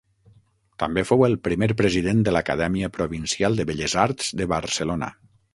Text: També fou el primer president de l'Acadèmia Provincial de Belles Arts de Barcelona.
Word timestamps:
També 0.83 1.03
fou 1.09 1.21
el 1.27 1.35
primer 1.49 1.69
president 1.83 2.25
de 2.29 2.35
l'Acadèmia 2.37 2.91
Provincial 2.97 3.61
de 3.61 3.69
Belles 3.73 3.97
Arts 4.09 4.35
de 4.41 4.53
Barcelona. 4.59 5.17